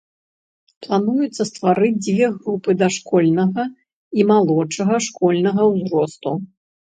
[0.85, 3.63] Плануецца стварыць дзве групы дашкольнага
[4.21, 6.31] і малодшага школьнага ўзросту.